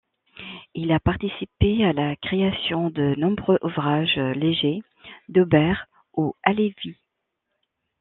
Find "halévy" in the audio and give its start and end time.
6.41-6.97